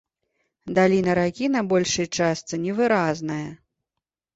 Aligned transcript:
Даліна 0.79 1.11
ракі 1.21 1.51
на 1.57 1.61
большай 1.75 2.09
частцы 2.17 2.55
невыразная. 2.67 3.43